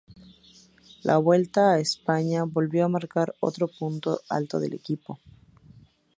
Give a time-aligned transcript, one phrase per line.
[1.03, 5.19] La Vuelta a España volvió a marcar otro punto alto del equipo.